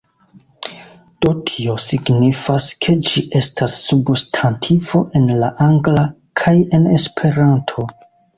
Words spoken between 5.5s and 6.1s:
Angla,